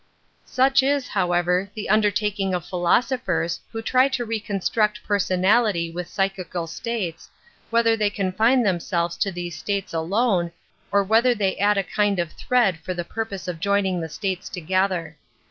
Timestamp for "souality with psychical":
5.07-6.65